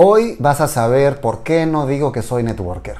Hoy 0.00 0.36
vas 0.38 0.60
a 0.60 0.68
saber 0.68 1.20
por 1.20 1.42
qué 1.42 1.66
no 1.66 1.88
digo 1.88 2.12
que 2.12 2.22
soy 2.22 2.44
networker. 2.44 2.98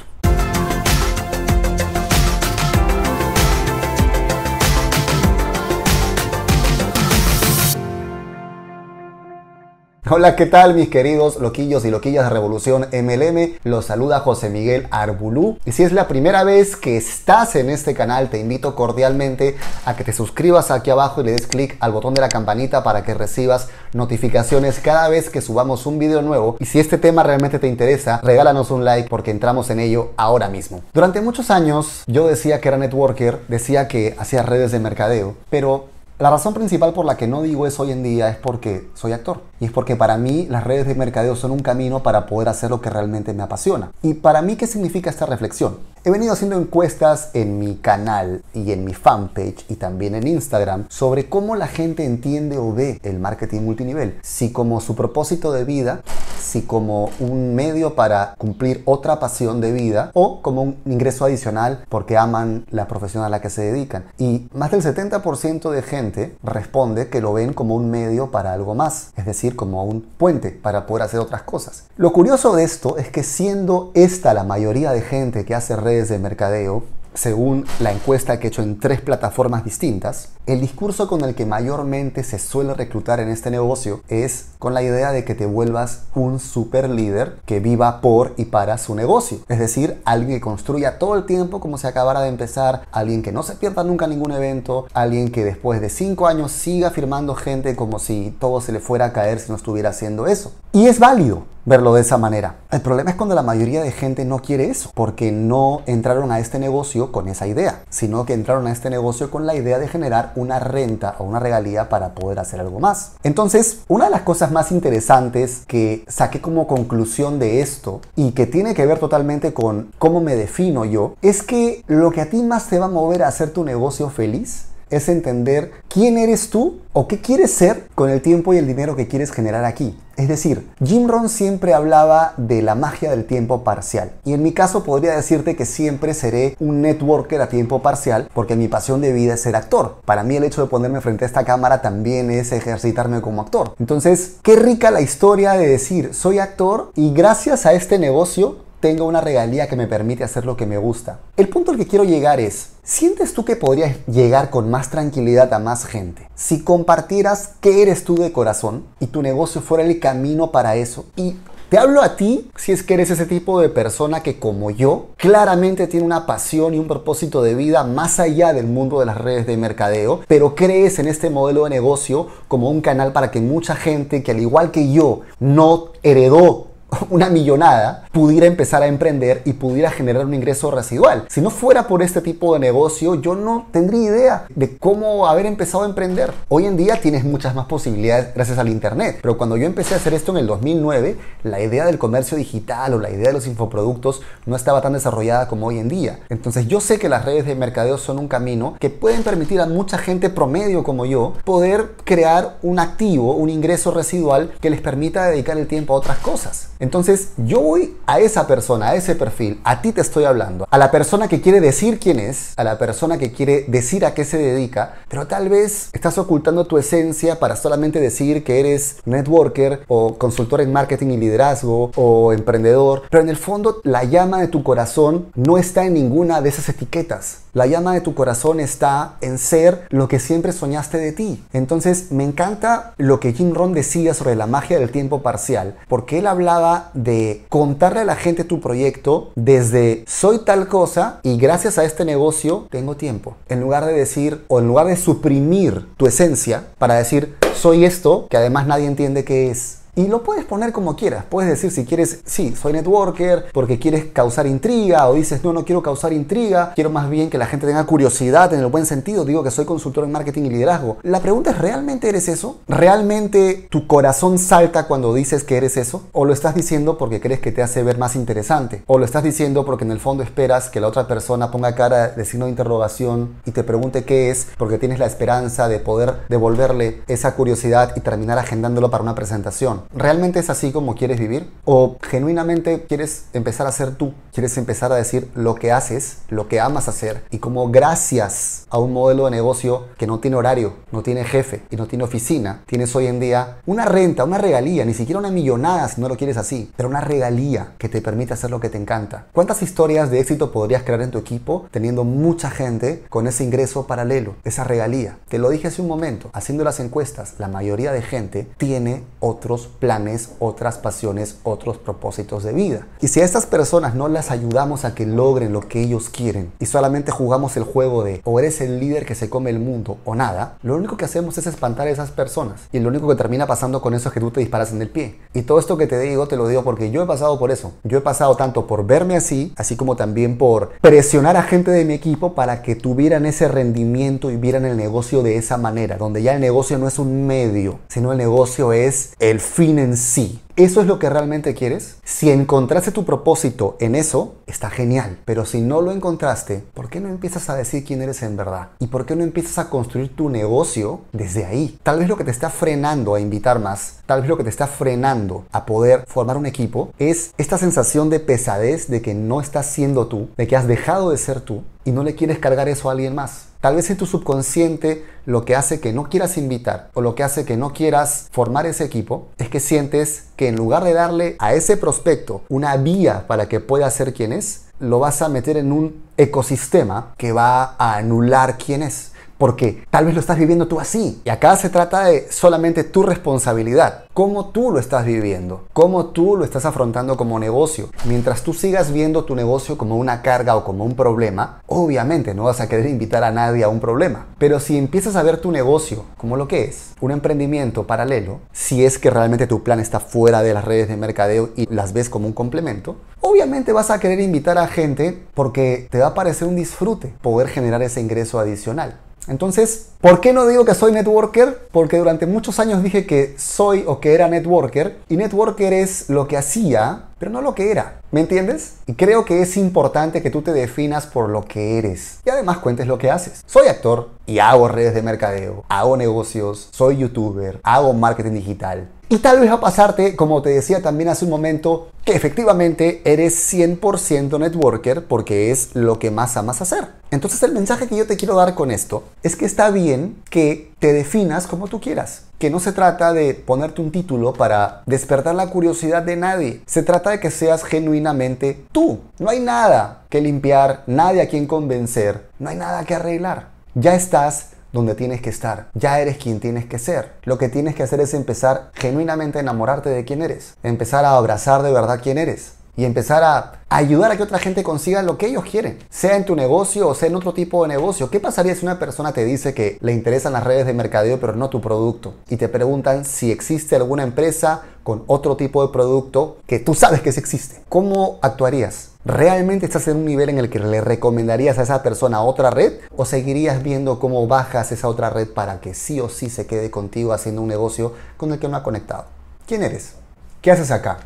Hola, 10.11 10.37
¿qué 10.37 10.47
tal 10.47 10.75
mis 10.75 10.89
queridos 10.89 11.37
loquillos 11.39 11.85
y 11.85 11.91
loquillas 11.91 12.25
de 12.25 12.31
Revolución 12.31 12.87
MLM? 12.93 13.59
Los 13.65 13.85
saluda 13.85 14.21
José 14.21 14.49
Miguel 14.49 14.87
Arbulú. 14.91 15.59
Y 15.67 15.73
si 15.73 15.83
es 15.83 15.93
la 15.93 16.09
primera 16.09 16.45
vez 16.45 16.77
que 16.77 16.97
estás 16.97 17.55
en 17.57 17.69
este 17.69 17.93
canal, 17.93 18.31
te 18.31 18.39
invito 18.39 18.75
cordialmente 18.75 19.59
a 19.85 19.97
que 19.97 20.05
te 20.05 20.15
suscribas 20.15 20.71
aquí 20.71 20.89
abajo 20.89 21.21
y 21.21 21.25
le 21.25 21.33
des 21.33 21.47
clic 21.47 21.77
al 21.81 21.93
botón 21.93 22.15
de 22.15 22.23
la 22.23 22.31
campanita 22.31 22.83
para 22.83 23.03
que 23.03 23.13
recibas 23.13 23.69
notificaciones 23.93 24.81
cada 24.81 25.11
vez 25.11 25.29
que 25.29 25.43
subamos 25.43 25.85
un 25.85 25.99
video 25.99 26.23
nuevo. 26.23 26.57
Y 26.59 26.65
si 26.65 26.81
este 26.81 26.97
tema 26.97 27.23
realmente 27.23 27.59
te 27.59 27.69
interesa, 27.69 28.23
regálanos 28.23 28.71
un 28.71 28.87
like 28.87 29.11
porque 29.11 29.31
entramos 29.31 29.69
en 29.69 29.79
ello 29.79 30.13
ahora 30.17 30.49
mismo. 30.49 30.81
Durante 30.95 31.21
muchos 31.21 31.51
años 31.51 32.05
yo 32.07 32.27
decía 32.27 32.63
que 32.63 32.69
era 32.69 32.79
networker, 32.79 33.41
decía 33.49 33.89
que 33.89 34.17
hacía 34.19 34.43
redes 34.43 34.73
de 34.73 34.79
mercadeo, 34.79 35.35
pero 35.51 35.98
la 36.19 36.31
razón 36.31 36.53
principal 36.53 36.93
por 36.95 37.05
la 37.05 37.17
que 37.17 37.29
no 37.29 37.43
digo 37.43 37.65
eso 37.65 37.85
hoy 37.85 37.93
en 37.93 38.03
día 38.03 38.29
es 38.29 38.37
porque 38.37 38.89
soy 38.95 39.13
actor. 39.13 39.43
Y 39.61 39.67
es 39.67 39.71
porque 39.71 39.95
para 39.95 40.19
mí 40.19 40.49
las 40.51 40.65
redes 40.65 40.89
de 40.89 40.97
mercadeo 40.97 41.37
son 41.37 41.53
un 41.53 41.61
camino 41.61 42.03
para 42.03 42.27
poder 42.27 42.49
hacer 42.49 42.71
lo 42.71 42.81
que 42.81 42.91
realmente 42.91 43.33
me 43.33 43.45
apasiona. 43.45 43.93
¿Y 44.03 44.15
para 44.15 44.43
mí 44.43 44.57
qué 44.57 44.67
significa 44.67 45.11
esta 45.11 45.27
reflexión? 45.27 45.79
He 46.05 46.11
venido 46.11 46.33
haciendo 46.33 46.57
encuestas 46.57 47.31
en 47.35 47.61
mi 47.61 47.77
canal 47.77 48.43
y 48.53 48.73
en 48.73 48.85
mi 48.85 48.95
fanpage 48.95 49.65
y 49.69 49.75
también 49.75 50.17
en 50.17 50.27
Instagram 50.27 50.87
sobre 50.89 51.29
cómo 51.29 51.55
la 51.55 51.69
gente 51.69 52.05
entiende 52.05 52.59
o 52.59 52.73
ve 52.73 52.99
el 53.05 53.21
marketing 53.21 53.61
multinivel. 53.61 54.19
Si 54.23 54.51
como 54.51 54.81
su 54.81 54.97
propósito 54.97 55.53
de 55.53 55.65
vida, 55.65 56.03
si 56.49 56.63
como 56.63 57.11
un 57.21 57.55
medio 57.55 57.95
para 57.95 58.35
cumplir 58.39 58.83
otra 58.87 59.21
pasión 59.21 59.61
de 59.61 59.73
vida 59.73 60.11
o 60.15 60.41
como 60.41 60.63
un 60.63 60.77
ingreso 60.87 61.25
adicional 61.25 61.85
porque 61.89 62.17
aman 62.17 62.65
la 62.71 62.89
profesión 62.89 63.23
a 63.23 63.29
la 63.29 63.41
que 63.41 63.51
se 63.51 63.63
dedican. 63.63 64.07
Y 64.19 64.49
más 64.55 64.71
del 64.71 64.83
70% 64.83 65.71
de 65.71 65.83
gente 65.83 66.37
responde 66.43 67.09
que 67.09 67.21
lo 67.21 67.33
ven 67.33 67.53
como 67.53 67.75
un 67.75 67.91
medio 67.91 68.31
para 68.31 68.53
algo 68.53 68.75
más, 68.75 69.13
es 69.17 69.27
decir, 69.27 69.57
como 69.57 69.85
un 69.85 70.01
puente 70.01 70.51
para 70.51 70.87
poder 70.87 71.03
hacer 71.05 71.21
otras 71.21 71.43
cosas. 71.43 71.85
Lo 71.97 72.13
curioso 72.13 72.57
de 72.57 72.65
esto 72.65 72.97
es 72.97 73.11
que 73.11 73.23
siendo 73.23 73.91
esta 73.95 74.35
la 74.35 74.45
mayoría 74.45 74.93
de 74.93 75.03
gente 75.03 75.45
que 75.45 75.55
hace 75.55 75.77
redes 75.77 76.09
de 76.09 76.19
mercadeo, 76.19 76.85
según 77.19 77.65
la 77.81 77.91
encuesta 77.91 78.39
que 78.39 78.47
he 78.47 78.49
hecho 78.49 78.63
en 78.63 78.79
tres 78.79 79.01
plataformas 79.01 79.65
distintas, 79.65 80.29
el 80.47 80.61
discurso 80.61 81.09
con 81.09 81.23
el 81.25 81.35
que 81.35 81.47
mayormente 81.47 82.23
se 82.23 82.39
suele 82.39 82.75
reclutar 82.75 83.19
en 83.19 83.29
este 83.29 83.51
negocio 83.51 84.03
es 84.09 84.51
con 84.61 84.73
la 84.73 84.85
idea 84.85 85.11
de 85.11 85.25
que 85.25 85.35
te 85.35 85.45
vuelvas 85.45 86.03
un 86.15 86.39
super 86.39 86.89
líder 86.89 87.41
que 87.45 87.59
viva 87.59 88.01
por 88.01 88.35
y 88.37 88.45
para 88.45 88.79
su 88.79 88.95
negocio. 88.95 89.39
Es 89.49 89.59
decir, 89.59 90.01
alguien 90.05 90.39
que 90.39 90.41
construya 90.41 91.01
todo 91.01 91.17
el 91.17 91.27
tiempo 91.27 91.59
como 91.59 91.77
se 91.77 91.89
acabara 91.89 92.21
de 92.21 92.29
empezar, 92.29 92.83
alguien 92.93 93.25
que 93.25 93.33
no 93.33 93.43
se 93.43 93.57
pierda 93.57 93.83
nunca 93.83 94.07
ningún 94.07 94.31
evento, 94.31 94.87
alguien 94.95 95.33
que 95.33 95.45
después 95.45 95.81
de 95.81 95.91
cinco 95.91 96.29
años 96.29 96.53
siga 96.53 96.93
firmando 96.93 97.35
gente 97.35 97.75
como 97.75 97.99
si 97.99 98.33
todo 98.39 98.61
se 98.61 98.71
le 98.71 98.79
fuera 98.79 99.07
a 99.07 99.13
caer 99.13 99.41
si 99.41 99.51
no 99.51 99.57
estuviera 99.57 99.91
haciendo 99.91 100.29
eso. 100.29 100.53
Y 100.73 100.87
es 100.87 101.01
válido 101.01 101.43
verlo 101.69 101.95
de 101.95 102.01
esa 102.01 102.17
manera. 102.17 102.57
El 102.71 102.81
problema 102.81 103.11
es 103.11 103.17
cuando 103.17 103.35
la 103.35 103.43
mayoría 103.43 103.83
de 103.83 103.93
gente 103.93 104.25
no 104.25 104.41
quiere 104.41 104.71
eso, 104.71 104.91
porque 104.95 105.31
no 105.31 105.83
entraron 105.87 106.33
a 106.33 106.39
este 106.39 106.59
negocio 106.59 107.13
con 107.13 107.29
esa 107.29 107.47
idea, 107.47 107.83
sino 107.91 108.25
que 108.25 108.33
entraron 108.33 108.67
a 108.67 108.73
este 108.73 108.89
negocio 108.89 109.31
con 109.31 109.47
la 109.47 109.55
idea 109.55 109.79
de 109.79 109.87
generar 109.87 110.33
una 110.35 110.59
renta 110.59 111.17
o 111.19 111.25
una 111.25 111.41
regalía 111.41 111.89
para 111.89 112.15
poder 112.15 112.39
hacer 112.39 112.61
algo 112.61 112.81
más. 112.81 113.13
Entonces, 113.23 113.81
una 113.89 114.07
de 114.07 114.11
las 114.11 114.23
cosas 114.23 114.51
más 114.51 114.73
interesantes 114.73 115.65
que 115.67 116.05
saqué 116.09 116.41
como 116.41 116.67
conclusión 116.67 117.39
de 117.39 117.61
esto 117.61 118.01
y 118.17 118.33
que 118.33 118.47
tiene 118.47 118.75
que 118.75 118.87
ver 118.87 118.99
totalmente 118.99 119.53
con 119.53 119.93
cómo 119.99 120.21
me 120.21 120.37
defino 120.37 120.87
yo, 120.87 121.15
es 121.21 121.43
que 121.43 121.85
lo 121.87 122.11
que 122.11 122.23
a 122.23 122.31
ti 122.31 122.43
más 122.43 122.69
te 122.69 122.79
va 122.79 122.87
a 122.87 122.91
mover 122.91 123.23
a 123.23 123.29
hacer 123.29 123.51
tu 123.51 123.65
negocio 123.65 124.09
feliz 124.09 124.68
es 124.91 125.09
entender 125.09 125.73
quién 125.89 126.19
eres 126.19 126.51
tú 126.51 126.81
o 126.93 127.09
qué 127.09 127.21
quieres 127.21 127.53
ser 127.53 127.89
con 127.95 128.11
el 128.11 128.23
tiempo 128.23 128.55
y 128.55 128.59
el 128.59 128.67
dinero 128.67 128.97
que 128.97 129.09
quieres 129.09 129.31
generar 129.31 129.65
aquí. 129.65 129.97
Es 130.17 130.27
decir, 130.27 130.69
Jim 130.85 131.07
Rohn 131.07 131.29
siempre 131.29 131.75
hablaba 131.75 132.35
de 132.37 132.61
la 132.61 132.75
magia 132.75 133.11
del 133.11 133.25
tiempo 133.25 133.63
parcial. 133.63 134.11
Y 134.25 134.33
en 134.33 134.43
mi 134.43 134.53
caso 134.53 134.83
podría 134.83 135.15
decirte 135.15 135.55
que 135.55 135.65
siempre 135.65 136.13
seré 136.13 136.57
un 136.59 136.83
networker 136.83 137.41
a 137.41 137.49
tiempo 137.49 137.83
parcial 137.83 138.29
porque 138.35 138.57
mi 138.57 138.67
pasión 138.67 139.01
de 139.01 139.13
vida 139.13 139.35
es 139.35 139.43
ser 139.43 139.55
actor. 139.55 139.99
Para 140.05 140.25
mí 140.25 140.35
el 140.35 140.43
hecho 140.43 140.61
de 140.61 140.69
ponerme 140.69 141.01
frente 141.01 141.25
a 141.25 141.29
esta 141.29 141.45
cámara 141.45 141.83
también 141.83 142.33
es 142.33 142.51
ejercitarme 142.51 143.21
como 143.21 143.43
actor. 143.43 143.75
Entonces, 143.79 144.39
qué 144.43 144.57
rica 144.57 144.91
la 144.91 145.03
historia 145.03 145.53
de 145.53 145.69
decir, 145.69 146.13
soy 146.15 146.41
actor 146.41 146.91
y 146.97 147.13
gracias 147.13 147.65
a 147.65 147.73
este 147.75 148.01
negocio 148.01 148.68
tengo 148.81 149.07
una 149.07 149.21
regalía 149.21 149.69
que 149.69 149.77
me 149.77 149.87
permite 149.87 150.25
hacer 150.25 150.47
lo 150.47 150.57
que 150.57 150.67
me 150.67 150.79
gusta. 150.79 151.21
El 151.37 151.49
punto 151.49 151.73
al 151.73 151.77
que 151.77 151.87
quiero 151.87 152.05
llegar 152.05 152.41
es, 152.41 152.71
¿sientes 152.83 153.35
tú 153.35 153.45
que 153.45 153.57
podrías 153.57 153.97
llegar 154.07 154.51
con 154.51 154.71
más 154.71 154.91
tranquilidad 154.91 155.53
a 155.53 155.59
más 155.59 155.85
gente 155.85 156.29
si 156.35 156.63
compartieras 156.63 157.51
qué 157.61 157.83
eres 157.83 158.05
tú 158.05 158.17
de 158.17 158.33
corazón 158.33 158.85
y 159.01 159.09
tu 159.09 159.23
negocio 159.23 159.61
fuera 159.61 159.85
el 159.85 159.99
camino 159.99 160.53
para 160.53 160.77
eso? 160.77 161.07
Y 161.17 161.37
te 161.69 161.77
hablo 161.77 162.01
a 162.01 162.17
ti 162.17 162.51
si 162.57 162.73
es 162.73 162.83
que 162.83 162.95
eres 162.95 163.11
ese 163.11 163.27
tipo 163.27 163.61
de 163.61 163.69
persona 163.69 164.23
que 164.23 164.39
como 164.39 164.71
yo 164.71 165.09
claramente 165.17 165.87
tiene 165.87 166.07
una 166.07 166.25
pasión 166.25 166.73
y 166.73 166.79
un 166.79 166.89
propósito 166.89 167.43
de 167.43 167.55
vida 167.55 167.85
más 167.85 168.21
allá 168.21 168.55
del 168.55 168.67
mundo 168.67 169.01
de 169.01 169.05
las 169.05 169.19
redes 169.19 169.47
de 169.47 169.59
mercadeo, 169.59 170.23
pero 170.29 170.55
crees 170.55 170.99
en 170.99 171.09
este 171.09 171.29
modelo 171.29 171.65
de 171.65 171.71
negocio 171.71 172.29
como 172.49 172.71
un 172.71 172.81
canal 172.81 173.13
para 173.13 173.31
que 173.31 173.43
mucha 173.43 173.77
gente 173.77 174.23
que 174.23 174.31
al 174.31 174.41
igual 174.41 174.71
que 174.71 174.91
yo 174.91 175.21
no 175.41 175.91
heredó 176.03 176.68
una 177.11 177.29
millonada, 177.29 178.05
pudiera 178.13 178.47
empezar 178.47 178.83
a 178.83 178.87
emprender 178.87 179.43
y 179.45 179.55
pudiera 179.55 179.91
generar 179.91 180.27
un 180.27 180.35
ingreso 180.35 180.71
residual. 180.71 181.25
Si 181.29 181.41
no 181.41 181.51
fuera 181.51 181.87
por 181.87 182.03
este 182.03 182.21
tipo 182.21 182.55
de 182.55 182.61
negocio, 182.61 183.15
yo 183.17 183.35
no 183.35 183.67
tendría 183.73 184.03
idea 184.03 184.47
de 184.55 184.77
cómo 184.79 185.27
haber 185.27 185.47
empezado 185.47 185.85
a 185.85 185.87
emprender. 185.87 186.33
Hoy 186.49 186.67
en 186.67 186.77
día 186.77 187.01
tienes 187.01 187.25
muchas 187.25 187.55
más 187.55 187.67
posibilidades 187.67 188.35
gracias 188.35 188.59
al 188.59 188.69
Internet, 188.69 189.19
pero 189.23 189.37
cuando 189.37 189.57
yo 189.57 189.67
empecé 189.67 189.95
a 189.95 189.99
hacer 189.99 190.15
esto 190.15 190.33
en 190.33 190.39
el 190.39 190.47
2009, 190.47 191.17
la 191.45 191.61
idea 191.61 191.87
del 191.87 191.99
comercio 191.99 192.37
digital 192.37 192.95
o 192.95 192.99
la 192.99 193.11
idea 193.11 193.29
de 193.29 193.33
los 193.33 193.47
infoproductos 193.47 194.23
no 194.47 194.57
estaba 194.57 194.81
tan 194.81 194.95
desarrollada 194.95 195.49
como 195.49 195.67
hoy 195.67 195.79
en 195.79 195.89
día. 195.89 196.21
Entonces 196.29 196.67
yo 196.67 196.81
sé 196.81 196.99
que 196.99 197.09
las 197.09 197.25
redes 197.25 197.47
de 197.47 197.55
mercadeo 197.55 197.99
son 197.99 198.19
un 198.19 198.29
camino 198.29 198.77
que 198.81 198.91
pueden 198.91 199.23
permitir 199.23 199.61
a 199.61 199.67
mucha 199.67 199.99
gente 199.99 200.31
promedio 200.31 200.83
como 200.83 201.07
yo 201.07 201.35
poder 201.45 201.93
crear 202.05 202.57
un 202.63 202.79
activo, 202.79 203.35
un 203.35 203.51
ingreso 203.51 203.91
residual 203.91 204.53
que 204.61 204.71
les 204.71 204.81
permita 204.81 205.27
dedicar 205.27 205.59
el 205.59 205.67
tiempo 205.67 205.95
a 205.95 205.99
otras 205.99 206.19
cosas. 206.19 206.71
Entonces 206.81 207.31
yo 207.37 207.61
voy 207.61 207.97
a 208.07 208.21
esa 208.21 208.47
persona, 208.47 208.91
a 208.91 208.95
ese 208.95 209.15
perfil, 209.15 209.61
a 209.65 209.83
ti 209.83 209.93
te 209.93 210.01
estoy 210.01 210.25
hablando, 210.25 210.67
a 210.71 210.79
la 210.79 210.91
persona 210.91 211.29
que 211.29 211.41
quiere 211.41 211.61
decir 211.61 211.99
quién 211.99 212.21
es, 212.21 212.53
a 212.57 212.65
la 212.65 212.79
persona 212.79 213.19
que 213.19 213.33
quiere 213.33 213.65
decir 213.69 214.05
a 214.05 214.15
qué 214.15 214.25
se 214.25 214.39
dedica, 214.39 214.95
pero 215.09 215.27
tal 215.27 215.49
vez 215.49 215.91
estás 215.93 216.19
ocultando 216.19 216.67
tu 216.67 216.79
esencia 216.79 217.39
para 217.39 217.57
solamente 217.57 218.01
decir 218.01 218.45
que 218.45 218.61
eres 218.61 218.99
networker 219.05 219.81
o 219.89 220.17
consultor 220.19 220.61
en 220.61 220.73
marketing 220.73 221.09
y 221.09 221.17
liderazgo 221.17 221.91
o 221.97 222.33
emprendedor, 222.33 223.03
pero 223.11 223.23
en 223.23 223.29
el 223.29 223.37
fondo 223.37 223.81
la 223.85 224.05
llama 224.05 224.41
de 224.41 224.49
tu 224.49 224.63
corazón 224.63 225.27
no 225.35 225.59
está 225.59 225.85
en 225.85 225.95
ninguna 225.95 226.41
de 226.41 226.49
esas 226.49 226.69
etiquetas. 226.69 227.39
La 227.59 227.67
llama 227.67 227.93
de 227.93 228.01
tu 228.01 228.15
corazón 228.15 228.61
está 228.61 229.17
en 229.21 229.37
ser 229.37 229.89
lo 229.91 230.07
que 230.07 230.21
siempre 230.21 230.53
soñaste 230.53 230.97
de 230.97 231.11
ti. 231.11 231.43
Entonces 231.53 232.13
me 232.13 232.23
encanta 232.23 232.95
lo 232.99 233.19
que 233.19 233.33
Jim 233.33 233.53
Rohn 233.53 233.73
decía 233.73 234.15
sobre 234.15 234.37
la 234.37 234.47
magia 234.47 234.79
del 234.79 234.93
tiempo 234.93 235.23
parcial, 235.23 235.75
porque 235.89 236.21
él 236.21 236.29
hablaba 236.29 236.93
de 236.95 237.45
contarle 237.49 238.03
a 238.03 238.05
la 238.05 238.15
gente 238.15 238.45
tu 238.45 238.61
proyecto 238.61 239.33
desde 239.35 240.05
soy 240.07 240.45
tal 240.45 240.69
cosa 240.69 241.19
y 241.25 241.37
gracias 241.37 241.79
a 241.79 241.85
este 241.85 242.05
negocio 242.05 242.69
tengo 242.71 242.95
tiempo. 242.95 243.35
En 243.49 243.61
lugar 243.61 243.87
de 243.87 243.93
decir 243.93 244.45
o 244.47 244.61
en 244.61 244.69
lugar 244.69 244.87
de 244.87 244.95
suprimir 244.95 245.89
tu 245.97 246.07
esencia 246.07 246.63
para 246.79 246.95
decir 246.95 247.35
soy 247.57 247.85
esto 247.85 248.29
que 248.31 248.37
además 248.37 248.69
nadie 248.69 248.87
entiende 248.87 249.25
qué 249.25 249.51
es. 249.51 249.79
Y 249.99 250.07
lo 250.07 250.23
puedes 250.23 250.45
poner 250.45 250.73
como 250.73 250.95
quieras. 250.95 251.25
Puedes 251.29 251.51
decir 251.51 251.73
si 251.73 251.85
quieres, 251.85 252.21
sí, 252.25 252.55
soy 252.55 252.73
networker 252.73 253.47
porque 253.53 253.81
quieres 253.81 254.05
causar 254.13 254.47
intriga 254.47 255.09
o 255.09 255.15
dices, 255.15 255.43
no, 255.43 255.53
no 255.53 255.65
quiero 255.65 255.83
causar 255.83 256.13
intriga, 256.13 256.71
quiero 256.77 256.89
más 256.89 257.11
bien 257.11 257.29
que 257.29 257.37
la 257.37 257.47
gente 257.47 257.67
tenga 257.67 257.85
curiosidad 257.85 258.55
en 258.55 258.61
el 258.61 258.67
buen 258.67 258.87
sentido. 258.87 259.25
Digo 259.25 259.43
que 259.43 259.51
soy 259.51 259.65
consultor 259.65 260.05
en 260.05 260.13
marketing 260.13 260.45
y 260.45 260.51
liderazgo. 260.51 260.99
La 261.03 261.19
pregunta 261.19 261.51
es, 261.51 261.59
¿realmente 261.59 262.09
eres 262.09 262.29
eso? 262.29 262.59
¿Realmente 262.69 263.67
tu 263.71 263.89
corazón 263.89 264.39
salta 264.39 264.87
cuando 264.87 265.13
dices 265.13 265.43
que 265.43 265.57
eres 265.57 265.77
eso? 265.77 266.05
¿O 266.13 266.25
lo 266.25 266.33
estás 266.33 266.55
diciendo 266.55 266.97
porque 266.97 267.21
crees 267.21 267.41
que 267.41 267.51
te 267.51 267.63
hace 267.63 267.83
ver 267.83 267.99
más 267.99 268.15
interesante? 268.15 268.85
¿O 268.87 268.99
lo 268.99 269.05
estás 269.05 269.25
diciendo 269.25 269.65
porque 269.65 269.85
en 269.85 269.91
el 269.91 269.99
fondo 269.99 270.23
esperas 270.23 270.71
que 270.71 270.79
la 270.81 270.87
otra 270.87 271.09
persona 271.09 271.51
ponga 271.51 271.75
cara 271.75 272.11
de 272.11 272.25
signo 272.25 272.45
de 272.45 272.53
interrogación 272.53 273.31
y 273.47 273.51
te 273.51 273.65
pregunte 273.65 274.05
qué 274.05 274.31
es 274.31 274.47
porque 274.59 274.79
tienes 274.79 275.01
la 275.01 275.07
esperanza 275.07 275.67
de 275.67 275.81
poder 275.81 276.21
devolverle 276.29 277.03
esa 277.09 277.35
curiosidad 277.35 277.95
y 277.97 278.01
terminar 278.01 278.39
agendándolo 278.39 278.93
para 278.93 279.03
una 279.03 279.17
presentación? 279.17 279.88
¿Realmente 279.95 280.39
es 280.41 280.51
así 280.51 280.71
como 280.71 280.95
quieres 280.95 281.19
vivir? 281.19 281.51
¿O 281.65 281.97
genuinamente 282.03 282.85
quieres 282.87 283.25
empezar 283.33 283.67
a 283.67 283.73
ser 283.73 283.95
tú? 283.95 284.13
¿Quieres 284.33 284.57
empezar 284.59 284.93
a 284.93 284.97
decir 284.97 285.31
lo 285.35 285.55
que 285.55 285.73
haces, 285.73 286.19
lo 286.29 286.47
que 286.47 286.61
amas 286.61 286.89
hacer 286.89 287.23
y 287.31 287.39
como 287.39 287.71
gracias 287.71 288.67
a 288.71 288.79
un 288.79 288.93
modelo 288.93 289.25
de 289.25 289.31
negocio 289.33 289.87
que 289.97 290.07
no 290.07 290.21
tiene 290.21 290.37
horario, 290.37 290.75
no 290.93 291.03
tiene 291.03 291.25
jefe 291.25 291.63
y 291.71 291.77
no 291.77 291.87
tiene 291.87 292.05
oficina, 292.05 292.63
tienes 292.67 292.95
hoy 292.95 293.07
en 293.07 293.19
día 293.19 293.59
una 293.67 293.87
renta, 293.87 294.25
una 294.25 294.39
regalía, 294.39 294.85
ni 294.85 294.95
siquiera 294.95 295.19
una 295.19 295.31
millonada 295.31 295.89
si 295.89 296.01
no 296.01 296.09
lo 296.09 296.17
quieres 296.17 296.37
así, 296.37 296.71
pero 296.77 296.89
una 296.89 297.01
regalía 297.01 297.73
que 297.79 297.89
te 297.89 298.03
permite 298.03 298.35
hacer 298.35 298.51
lo 298.51 298.61
que 298.61 298.69
te 298.69 298.79
encanta? 298.79 299.27
¿Cuántas 299.33 299.63
historias 299.63 300.11
de 300.11 300.21
éxito 300.21 300.53
podrías 300.53 300.83
crear 300.83 301.01
en 301.01 301.11
tu 301.11 301.19
equipo 301.19 301.67
teniendo 301.71 302.05
mucha 302.05 302.51
gente 302.51 303.05
con 303.09 303.27
ese 303.27 303.45
ingreso 303.45 303.87
paralelo, 303.87 304.37
esa 304.45 304.65
regalía? 304.65 305.17
Te 305.29 305.39
lo 305.39 305.51
dije 305.51 305.69
hace 305.69 305.83
un 305.83 305.89
momento, 305.89 306.31
haciendo 306.33 306.63
las 306.63 306.79
encuestas, 306.79 307.35
la 307.39 307.49
mayoría 307.49 307.93
de 307.93 308.03
gente 308.03 308.47
tiene 308.59 309.03
otros 309.21 309.69
planes, 309.79 310.31
otras 310.39 310.79
pasiones, 310.79 311.39
otros 311.43 311.79
propósitos 311.79 312.43
de 312.43 312.53
vida. 312.53 312.87
Y 313.01 313.09
si 313.09 313.21
a 313.21 313.25
estas 313.25 313.47
personas 313.47 313.95
no 313.95 314.09
las 314.09 314.31
ayudamos 314.31 314.85
a 314.85 314.95
que 314.95 315.07
logren 315.07 315.53
lo 315.53 315.69
que 315.69 315.81
ellos 315.81 316.09
quieren 316.09 316.53
y 316.59 316.67
solamente 316.67 317.13
jugamos 317.13 317.57
el 317.57 317.65
juego 317.65 318.05
de 318.05 318.21
o 318.25 318.39
eres 318.39 318.61
el 318.61 318.81
líder 318.81 319.07
que 319.07 319.15
se 319.15 319.31
come 319.31 319.51
el 319.51 319.59
mundo 319.59 319.99
o 320.05 320.15
nada, 320.15 320.59
lo 320.63 320.77
único 320.77 320.97
que 320.97 321.05
hacemos 321.05 321.39
es 321.39 321.47
espantar 321.47 321.87
a 321.87 321.91
esas 321.91 322.11
personas. 322.11 322.69
Y 322.73 322.81
lo 322.81 322.89
único 322.89 323.09
que 323.09 323.15
termina 323.15 323.47
pasando 323.47 323.81
con 323.81 323.95
eso 323.95 324.09
es 324.09 324.15
que 324.15 324.21
tú 324.21 324.31
te 324.31 324.41
disparas 324.41 324.73
en 324.73 324.83
el 324.83 324.91
pie. 324.91 325.19
Y 325.35 325.43
todo 325.43 325.59
esto 325.59 325.77
que 325.77 325.87
te 325.87 325.99
digo, 325.99 326.29
te 326.29 326.37
lo 326.37 326.49
digo 326.49 326.65
porque 326.65 326.91
yo 326.91 327.03
he 327.03 327.07
pasado 327.07 327.39
por 327.39 327.51
eso. 327.51 327.73
Yo 327.85 327.99
he 327.99 328.03
pasado 328.03 328.37
tanto 328.37 328.67
por 328.67 328.87
verme 328.87 329.17
así, 329.17 329.53
así 329.57 329.77
como 329.77 329.97
también 329.97 330.39
por 330.39 330.71
presionar 330.81 331.37
a 331.37 331.43
gente 331.43 331.71
de 331.71 331.85
mi 331.85 331.95
equipo 331.95 332.35
para 332.35 332.63
que 332.63 332.75
tuvieran 332.75 333.27
ese 333.27 333.49
rendimiento 333.49 334.31
y 334.31 334.37
vieran 334.37 334.65
el 334.65 334.77
negocio 334.77 335.23
de 335.23 335.37
esa 335.37 335.57
manera, 335.57 335.97
donde 335.97 336.23
ya 336.23 336.35
el 336.35 336.41
negocio 336.41 336.79
no 336.79 336.89
es 336.89 336.99
un 336.99 337.27
medio, 337.27 337.79
sino 337.89 338.13
el 338.13 338.19
negocio 338.19 338.73
es 338.73 339.13
el 339.19 339.41
en 339.77 339.97
sí. 339.97 340.41
¿Eso 340.57 340.81
es 340.81 340.87
lo 340.87 340.99
que 340.99 341.11
realmente 341.11 341.55
quieres? 341.55 341.99
Si 342.03 342.31
encontraste 342.31 342.91
tu 342.91 343.05
propósito 343.05 343.77
en 343.79 343.95
eso, 343.95 344.37
está 344.47 344.71
genial. 344.71 345.19
Pero 345.25 345.45
si 345.45 345.61
no 345.61 345.83
lo 345.83 345.93
encontraste, 345.93 346.65
¿por 346.75 346.89
qué 346.89 347.01
no 347.01 347.09
empiezas 347.09 347.51
a 347.51 347.55
decir 347.55 347.85
quién 347.85 348.03
eres 348.03 348.23
en 348.23 348.37
verdad? 348.37 348.71
¿Y 348.79 348.87
por 348.87 349.05
qué 349.05 349.15
no 349.15 349.23
empiezas 349.23 349.59
a 349.59 349.71
construir 349.71 350.17
tu 350.17 350.31
negocio 350.31 351.03
desde 351.13 351.45
ahí? 351.45 351.79
Tal 351.83 351.99
vez 351.99 352.09
lo 352.09 352.17
que 352.17 352.25
te 352.25 352.31
está 352.31 352.51
frenando 352.51 353.15
a 353.15 353.21
invitar 353.21 353.59
más, 353.59 353.99
tal 354.07 354.23
vez 354.23 354.29
lo 354.29 354.37
que 354.37 354.45
te 354.45 354.51
está 354.51 354.67
frenando 354.67 355.45
a 355.53 355.67
poder 355.67 356.05
formar 356.09 356.37
un 356.37 356.47
equipo, 356.47 356.93
es 356.99 357.33
esta 357.37 357.59
sensación 357.59 358.11
de 358.11 358.21
pesadez 358.21 358.89
de 358.89 359.03
que 359.03 359.15
no 359.15 359.41
estás 359.41 359.67
siendo 359.67 360.07
tú, 360.07 360.31
de 360.37 360.47
que 360.47 360.57
has 360.57 360.67
dejado 360.67 361.11
de 361.11 361.19
ser 361.19 361.41
tú 361.41 361.63
y 361.85 361.93
no 361.93 362.03
le 362.03 362.15
quieres 362.15 362.39
cargar 362.39 362.69
eso 362.69 362.89
a 362.89 362.93
alguien 362.93 363.15
más. 363.15 363.48
Tal 363.61 363.75
vez 363.75 363.91
en 363.91 363.97
tu 363.97 364.07
subconsciente 364.07 365.05
lo 365.27 365.45
que 365.45 365.57
hace 365.57 365.81
que 365.81 365.93
no 365.93 366.09
quieras 366.09 366.39
invitar 366.39 366.91
o 366.95 367.01
lo 367.01 367.17
que 367.17 367.25
hace 367.25 367.45
que 367.45 367.57
no 367.57 367.73
quieras 367.73 368.29
formar 368.31 368.67
ese 368.67 368.85
equipo 368.85 369.29
es 369.37 369.49
que 369.49 369.59
sientes 369.59 370.27
que 370.37 370.47
en 370.47 370.55
lugar 370.55 370.85
de 370.85 370.93
darle 370.93 371.35
a 371.41 371.55
ese 371.55 371.77
prospecto 371.77 372.43
una 372.49 372.77
vía 372.77 373.27
para 373.27 373.49
que 373.49 373.59
pueda 373.59 373.91
ser 373.91 374.15
quien 374.15 374.33
es, 374.33 374.67
lo 374.79 375.01
vas 375.01 375.23
a 375.23 375.29
meter 375.29 375.57
en 375.57 375.73
un 375.73 376.05
ecosistema 376.17 377.15
que 377.19 377.33
va 377.33 377.75
a 377.79 377.97
anular 377.97 378.59
quién 378.59 378.83
es 378.85 379.11
porque 379.39 379.85
tal 379.91 380.05
vez 380.05 380.15
lo 380.15 380.21
estás 380.21 380.39
viviendo 380.39 380.69
tú 380.69 380.81
así. 380.81 381.23
Y 381.25 381.31
acá 381.31 381.57
se 381.57 381.71
trata 381.71 382.05
de 382.05 382.31
solamente 382.31 382.85
tu 382.85 383.03
responsabilidad, 383.03 384.05
cómo 384.13 384.51
tú 384.51 384.71
lo 384.71 384.79
estás 384.81 385.07
viviendo, 385.07 385.65
cómo 385.73 386.07
tú 386.07 386.37
lo 386.37 386.45
estás 386.45 386.67
afrontando 386.67 387.17
como 387.17 387.39
negocio. 387.39 387.89
Mientras 388.05 388.43
tú 388.43 388.53
sigas 388.53 388.93
viendo 388.93 389.25
tu 389.25 389.35
negocio 389.35 389.79
como 389.79 389.97
una 389.97 390.23
carga 390.23 390.57
o 390.57 390.65
como 390.65 390.85
un 390.85 390.97
problema, 390.97 391.63
obviamente 391.67 392.35
no 392.35 392.45
vas 392.45 392.61
a 392.61 392.69
querer 392.69 392.87
invitar 392.87 393.25
a 393.25 393.31
nadie 393.31 393.65
a 393.65 393.69
un 393.69 393.81
problema. 393.81 394.27
Pero 394.39 394.61
si 394.61 394.77
empiezas 394.77 395.17
a 395.17 395.23
ver 395.23 395.39
tu 395.39 395.53
negocio 395.53 396.05
como 396.17 396.37
lo 396.37 396.49
que 396.49 396.65
es, 396.65 396.95
un 397.01 397.13
emprendimiento 397.13 397.87
paralelo, 397.87 398.41
si 398.53 398.85
es 398.85 398.99
que 398.99 399.11
realmente 399.11 399.47
tu 399.47 399.63
plan 399.63 399.79
está 399.79 400.01
fuera 400.01 400.43
de 400.43 400.53
las 400.53 400.65
redes 400.65 400.89
de 400.89 400.97
mercadeo 400.97 401.51
y 401.55 401.73
las 401.73 401.93
ves 401.93 402.11
como 402.11 402.27
un 402.27 402.33
complemento, 402.33 402.97
obviamente 403.21 403.73
vas 403.73 403.91
a 403.91 404.01
querer 404.01 404.21
invitar 404.21 404.59
a 404.59 404.67
gente 404.67 405.23
porque 405.35 405.87
te 405.91 405.99
va 405.99 406.09
a 406.09 406.15
parecer 406.15 406.49
un 406.49 406.57
disfrute 406.57 407.15
poder 407.23 407.49
generar 407.49 407.83
ese 407.83 408.01
ingreso 408.01 408.41
adicional. 408.41 408.99
Entonces, 409.27 409.89
¿por 410.01 410.21
qué 410.21 410.33
no 410.33 410.47
digo 410.47 410.65
que 410.65 410.75
soy 410.75 410.93
networker? 410.93 411.69
Porque 411.73 411.99
durante 411.99 412.27
muchos 412.27 412.59
años 412.59 412.83
dije 412.83 413.07
que 413.07 413.35
soy 413.39 413.85
o 413.87 414.01
que 414.01 414.15
era 414.15 414.29
networker 414.29 414.99
y 415.09 415.17
networker 415.17 415.73
es 415.73 416.09
lo 416.09 416.29
que 416.29 416.37
hacía, 416.37 417.05
pero 417.19 417.31
no 417.31 417.43
lo 417.43 417.55
que 417.55 417.71
era. 417.71 418.01
¿Me 418.11 418.21
entiendes? 418.21 418.77
Y 418.87 418.95
creo 418.95 419.27
que 419.27 419.43
es 419.43 419.57
importante 419.59 420.23
que 420.23 420.31
tú 420.31 420.41
te 420.41 420.53
definas 420.53 421.07
por 421.07 421.29
lo 421.29 421.45
que 421.45 421.79
eres 421.79 422.21
y 422.25 422.31
además 422.31 422.59
cuentes 422.59 422.87
lo 422.87 422.97
que 422.97 423.11
haces. 423.11 423.43
Soy 423.47 423.69
actor 423.69 424.09
y 424.25 424.39
hago 424.39 424.69
redes 424.69 424.95
de 424.95 425.03
mercadeo, 425.03 425.65
hago 425.69 425.97
negocios, 425.97 426.69
soy 426.73 426.99
youtuber, 426.99 427.61
hago 427.65 427.93
marketing 427.93 428.33
digital. 428.33 428.89
Y 429.11 429.19
tal 429.19 429.41
vez 429.41 429.49
va 429.51 429.55
a 429.55 429.61
pasarte, 429.61 430.17
como 430.17 430.43
te 430.43 430.51
decía 430.51 430.83
también 430.83 431.09
hace 431.09 431.25
un 431.25 431.31
momento, 431.31 431.89
que 432.05 432.15
efectivamente 432.15 433.01
eres 433.07 433.53
100% 433.55 434.39
networker 434.39 435.07
porque 435.07 435.51
es 435.51 435.75
lo 435.75 435.99
que 435.99 436.11
más 436.11 436.37
amas 436.37 436.61
hacer. 436.61 436.89
Entonces 437.11 437.43
el 437.43 437.53
mensaje 437.53 437.87
que 437.87 437.97
yo 437.97 438.07
te 438.07 438.19
quiero 438.19 438.35
dar 438.35 438.55
con 438.55 438.71
esto 438.71 439.05
es 439.23 439.35
que 439.35 439.47
está 439.47 439.71
bien 439.71 440.17
que 440.29 440.73
te 440.79 440.93
definas 440.93 441.47
como 441.47 441.69
tú 441.69 441.81
quieras. 441.81 442.25
Que 442.39 442.51
no 442.51 442.61
se 442.61 442.73
trata 442.73 443.15
de 443.15 443.33
ponerte 443.33 443.81
un 443.81 443.93
título 443.93 444.35
para 444.35 444.83
despertar 444.85 445.35
la 445.35 445.49
curiosidad 445.49 446.03
de 446.03 446.17
nadie. 446.17 446.61
Se 446.67 446.83
trata 446.83 447.09
de 447.09 447.19
que 447.19 447.31
seas 447.31 447.65
genuinamente 447.65 448.63
tú. 448.73 449.01
No 449.19 449.31
hay 449.31 449.41
nada 449.41 450.03
que 450.11 450.21
limpiar, 450.21 450.83
nadie 450.87 451.23
a 451.23 451.29
quien 451.29 451.47
convencer, 451.47 452.29
no 452.39 452.51
hay 452.51 452.57
nada 452.57 452.85
que 452.85 452.95
arreglar. 452.95 453.49
Ya 453.75 453.95
estás 453.95 454.51
donde 454.73 454.95
tienes 454.95 455.21
que 455.21 455.31
estar. 455.31 455.69
Ya 455.75 456.01
eres 456.01 456.19
quien 456.19 456.41
tienes 456.41 456.67
que 456.67 456.79
ser. 456.79 457.13
Lo 457.25 457.39
que 457.39 457.49
tienes 457.49 457.75
que 457.75 457.83
hacer 457.83 458.01
es 458.01 458.15
empezar 458.15 458.71
genuinamente 458.75 459.39
a 459.39 459.43
enamorarte 459.43 459.89
de 459.89 460.05
quién 460.05 460.23
eres. 460.23 460.55
Empezar 460.63 461.05
a 461.05 461.17
abrazar 461.17 461.63
de 461.63 461.73
verdad 461.73 462.01
quién 462.03 462.19
eres. 462.19 462.53
Y 462.77 462.85
empezar 462.85 463.25
a 463.25 463.58
ayudar 463.69 464.11
a 464.11 464.17
que 464.17 464.23
otra 464.23 464.39
gente 464.39 464.63
consiga 464.63 465.03
lo 465.03 465.19
que 465.19 465.27
ellos 465.27 465.45
quieren, 465.45 465.79
sea 465.91 466.17
en 466.17 466.25
tu 466.25 466.35
negocio 466.35 466.89
o 466.89 466.95
sea 466.95 467.09
en 467.09 467.17
otro 467.17 467.35
tipo 467.35 467.63
de 467.63 467.69
negocio. 467.69 468.11
¿Qué 468.11 468.21
pasaría 468.21 468.55
si 468.55 468.65
una 468.65 468.79
persona 468.79 469.13
te 469.13 469.25
dice 469.25 469.55
que 469.55 469.79
le 469.81 469.93
interesan 469.93 470.33
las 470.33 470.45
redes 470.45 470.67
de 470.67 470.73
mercadeo 470.73 471.21
pero 471.21 471.35
no 471.35 471.51
tu 471.51 471.61
producto? 471.61 472.15
Y 472.29 472.37
te 472.37 472.49
preguntan 472.49 473.05
si 473.05 473.31
existe 473.31 473.77
alguna 473.77 474.03
empresa 474.03 474.63
con 474.83 475.05
otro 475.07 475.37
tipo 475.37 475.67
de 475.67 475.73
producto 475.73 476.39
que 476.47 476.59
tú 476.59 476.75
sabes 476.75 477.03
que 477.03 477.13
sí 477.13 477.21
existe. 477.21 477.61
¿Cómo 477.69 478.19
actuarías? 478.23 478.93
¿Realmente 479.05 479.67
estás 479.67 479.87
en 479.89 479.99
un 479.99 480.05
nivel 480.07 480.31
en 480.31 480.39
el 480.39 480.51
que 480.51 480.59
le 480.59 480.81
recomendarías 480.81 481.59
a 481.59 481.63
esa 481.63 481.83
persona 481.83 482.23
otra 482.23 482.51
red? 482.51 482.75
¿O 482.97 483.05
seguirías 483.05 483.63
viendo 483.63 484.01
cómo 484.01 484.27
bajas 484.27 484.73
esa 484.73 484.89
otra 484.89 485.11
red 485.11 485.29
para 485.29 485.61
que 485.61 485.75
sí 485.75 486.01
o 486.01 486.09
sí 486.09 486.31
se 486.31 486.47
quede 486.47 486.71
contigo 486.71 487.13
haciendo 487.13 487.43
un 487.43 487.49
negocio 487.49 487.93
con 488.17 488.33
el 488.33 488.39
que 488.39 488.49
no 488.49 488.57
ha 488.57 488.63
conectado? 488.63 489.05
¿Quién 489.47 489.63
eres? 489.63 489.93
¿Qué 490.41 490.51
haces 490.51 490.71
acá? 490.71 490.99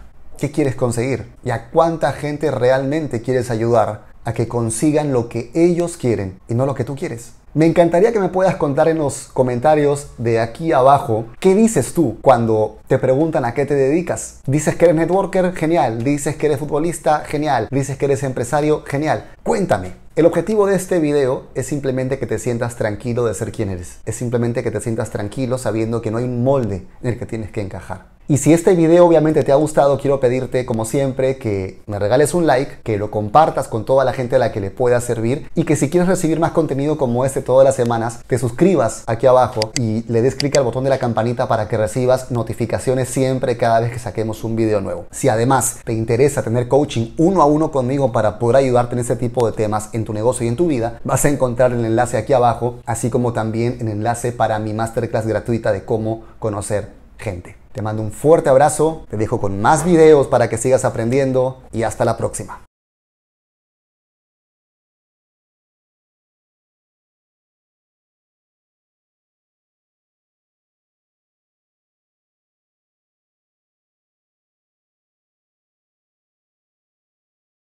¿Qué 0.43 0.51
quieres 0.51 0.75
conseguir? 0.75 1.27
¿Y 1.45 1.51
a 1.51 1.71
cuánta 1.71 2.11
gente 2.11 2.51
realmente 2.51 3.23
quieres 3.23 3.49
ayudar 3.49 4.07
a 4.25 4.33
que 4.33 4.49
consigan 4.49 5.13
lo 5.13 5.29
que 5.29 5.53
ellos 5.55 5.97
quieren 5.97 6.41
y 6.49 6.55
no 6.55 6.67
lo 6.67 6.75
que 6.75 6.83
tú 6.83 6.97
quieres? 6.97 7.35
Me 7.55 7.65
encantaría 7.65 8.13
que 8.13 8.19
me 8.19 8.29
puedas 8.29 8.57
contar 8.57 8.89
en 8.89 8.99
los 8.99 9.29
comentarios 9.33 10.09
de 10.19 10.41
aquí 10.41 10.73
abajo 10.73 11.27
qué 11.39 11.55
dices 11.55 11.95
tú 11.95 12.19
cuando 12.23 12.79
te 12.89 12.99
preguntan 12.99 13.45
a 13.45 13.55
qué 13.55 13.67
te 13.67 13.75
dedicas. 13.75 14.41
Dices 14.45 14.75
que 14.75 14.87
eres 14.87 14.97
networker, 14.97 15.55
genial. 15.55 16.03
Dices 16.03 16.35
que 16.35 16.47
eres 16.47 16.59
futbolista, 16.59 17.21
genial. 17.21 17.69
Dices 17.71 17.97
que 17.97 18.07
eres 18.07 18.25
empresario, 18.25 18.83
genial. 18.85 19.31
Cuéntame. 19.45 19.93
El 20.17 20.27
objetivo 20.27 20.67
de 20.67 20.75
este 20.75 20.99
video 20.99 21.45
es 21.55 21.69
simplemente 21.69 22.19
que 22.19 22.27
te 22.27 22.41
sientas 22.41 22.75
tranquilo 22.75 23.27
de 23.27 23.35
ser 23.35 23.53
quien 23.53 23.71
eres. 23.71 24.01
Es 24.07 24.17
simplemente 24.17 24.65
que 24.65 24.73
te 24.73 24.81
sientas 24.81 25.11
tranquilo 25.11 25.57
sabiendo 25.57 26.03
que 26.03 26.11
no 26.11 26.19
hay 26.19 26.25
un 26.25 26.43
molde 26.43 26.85
en 27.01 27.13
el 27.13 27.17
que 27.17 27.27
tienes 27.27 27.53
que 27.53 27.61
encajar. 27.61 28.11
Y 28.29 28.39
si 28.39 28.53
este 28.53 28.75
video 28.77 29.05
obviamente 29.05 29.43
te 29.43 29.51
ha 29.51 29.57
gustado, 29.57 29.99
quiero 29.99 30.21
pedirte 30.21 30.65
como 30.65 30.85
siempre 30.85 31.39
que 31.39 31.81
me 31.87 31.99
regales 31.99 32.35
un 32.35 32.47
like, 32.47 32.79
que 32.85 32.97
lo 32.97 33.11
compartas 33.11 33.67
con 33.67 33.85
toda 33.85 34.05
la 34.05 34.13
gente 34.13 34.37
a 34.37 34.39
la 34.39 34.53
que 34.53 34.61
le 34.61 34.71
pueda 34.71 35.01
servir 35.01 35.51
y 35.57 35.65
que 35.65 35.75
si 35.75 35.91
quieres 35.91 36.09
recibir 36.09 36.39
más 36.39 36.53
contenido 36.53 36.97
como 36.97 37.25
este 37.25 37.43
todas 37.43 37.65
las 37.65 37.75
semanas, 37.75 38.21
te 38.29 38.39
suscribas 38.39 39.03
aquí 39.07 39.27
abajo 39.27 39.73
y 39.79 40.05
le 40.11 40.23
des 40.23 40.37
clic 40.37 40.57
al 40.57 40.63
botón 40.63 40.85
de 40.85 40.91
la 40.91 40.99
campanita 40.99 41.49
para 41.49 41.67
que 41.67 41.77
recibas 41.77 42.31
notificaciones 42.31 43.09
siempre 43.09 43.57
cada 43.57 43.81
vez 43.81 43.93
que 43.93 43.99
saquemos 43.99 44.45
un 44.45 44.55
video 44.55 44.81
nuevo. 44.81 45.07
Si 45.11 45.29
además 45.29 45.81
te 45.85 45.93
interesa 45.93 46.45
tener 46.45 46.69
coaching 46.69 47.15
uno 47.19 47.43
a 47.43 47.47
uno 47.47 47.73
conmigo 47.73 48.13
para 48.13 48.39
poder 48.39 48.57
ayudarte 48.57 48.95
en 48.95 49.01
este 49.01 49.17
tipo 49.17 49.45
de 49.47 49.53
temas 49.53 49.91
en 49.93 50.05
tu 50.05 50.13
negocio 50.13 50.47
y 50.47 50.49
en 50.49 50.57
tu 50.57 50.69
vida, 50.69 51.01
vas 51.03 51.25
a 51.25 51.29
encontrar 51.29 51.73
el 51.73 51.85
enlace 51.85 52.17
aquí 52.17 52.33
abajo, 52.33 52.79
así 52.87 53.11
como 53.11 53.33
también 53.33 53.79
el 53.81 53.89
enlace 53.89 54.31
para 54.31 54.61
mi 54.61 54.73
masterclass 54.73 55.27
gratuita 55.27 55.73
de 55.73 55.85
cómo 55.85 56.23
conocer 56.39 56.91
gente. 57.19 57.62
Te 57.73 57.83
mando 57.83 58.03
un 58.03 58.13
fuerte 58.13 58.51
abrazo, 58.51 59.07
te 59.09 59.17
dejo 59.17 59.41
con 59.41 59.61
más 59.61 59.85
videos 59.85 60.27
para 60.27 60.49
que 60.49 60.59
sigas 60.59 60.85
aprendiendo 60.85 61.63
y 61.73 61.85
hasta 61.85 62.05
la 62.05 62.17
próxima. 62.17 62.63